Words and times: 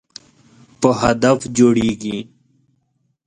په 0.81 0.89
هدف 1.01 1.39
جوړیږي. 1.57 2.17